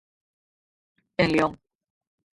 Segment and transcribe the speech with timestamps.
[1.17, 1.59] En León.